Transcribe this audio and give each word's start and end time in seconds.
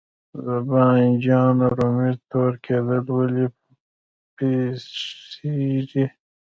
د 0.45 0.47
بانجان 0.69 1.57
رومي 1.77 2.11
تور 2.29 2.51
کیدل 2.65 3.05
ولې 3.17 3.45
پیښیږي؟ 4.37 6.05